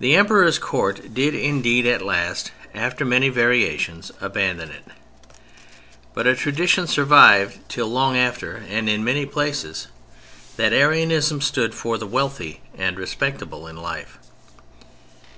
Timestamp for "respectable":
12.98-13.66